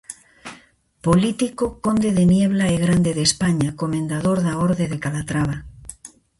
Político, 1.05 1.65
conde 1.85 2.09
de 2.17 2.25
Niebla 2.33 2.65
e 2.73 2.81
grande 2.85 3.11
de 3.17 3.23
España, 3.29 3.69
comendador 3.81 4.37
da 4.45 4.53
orde 4.67 4.85
de 4.91 4.97
Calatrava. 5.03 5.57